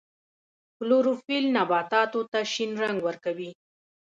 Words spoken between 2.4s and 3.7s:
شین رنګ ورکوي